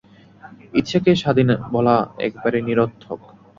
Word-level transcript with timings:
ইচ্ছাকে 0.73 1.11
স্বাধীন 1.21 1.49
বলা 1.73 1.95
একেবারে 2.19 2.57
নিরর্থক। 2.61 3.19